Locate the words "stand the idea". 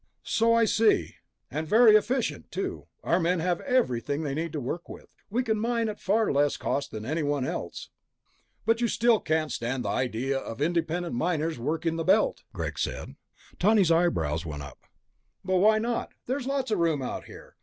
9.51-10.39